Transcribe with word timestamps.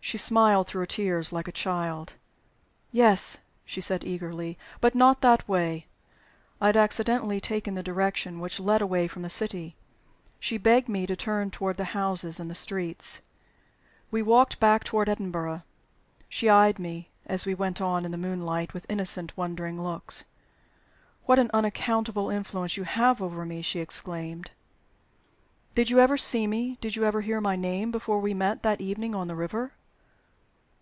She 0.00 0.16
smiled 0.16 0.66
through 0.66 0.78
her 0.80 0.86
tears 0.86 1.34
like 1.34 1.48
a 1.48 1.52
child. 1.52 2.14
"Yes," 2.90 3.40
she 3.66 3.82
said, 3.82 4.04
eagerly. 4.06 4.56
"But 4.80 4.94
not 4.94 5.20
that 5.20 5.46
way." 5.46 5.86
I 6.62 6.66
had 6.68 6.78
accidentally 6.78 7.42
taken 7.42 7.74
the 7.74 7.82
direction 7.82 8.40
which 8.40 8.58
led 8.58 8.80
away 8.80 9.06
from 9.06 9.20
the 9.20 9.28
city; 9.28 9.76
she 10.40 10.56
begged 10.56 10.88
me 10.88 11.06
to 11.06 11.14
turn 11.14 11.50
toward 11.50 11.76
the 11.76 11.84
houses 11.92 12.40
and 12.40 12.50
the 12.50 12.54
streets. 12.54 13.20
We 14.10 14.22
walked 14.22 14.58
back 14.58 14.82
toward 14.82 15.10
Edinburgh. 15.10 15.62
She 16.30 16.48
eyed 16.48 16.78
me, 16.78 17.10
as 17.26 17.44
we 17.44 17.54
went 17.54 17.78
on 17.82 18.06
in 18.06 18.10
the 18.10 18.16
moonlight, 18.16 18.72
with 18.72 18.86
innocent, 18.88 19.36
wondering 19.36 19.82
looks. 19.82 20.24
"What 21.26 21.38
an 21.38 21.50
unaccountable 21.52 22.30
influence 22.30 22.78
you 22.78 22.84
have 22.84 23.20
over 23.20 23.44
me!" 23.44 23.60
she 23.60 23.80
exclaimed. 23.80 24.52
"Did 25.74 25.90
you 25.90 26.00
ever 26.00 26.16
see 26.16 26.46
me, 26.46 26.78
did 26.80 26.96
you 26.96 27.04
ever 27.04 27.20
hear 27.20 27.42
my 27.42 27.56
name, 27.56 27.90
before 27.90 28.20
we 28.20 28.32
met 28.32 28.62
that 28.62 28.80
evening 28.80 29.14
at 29.14 29.28
the 29.28 29.34
river?" 29.36 29.74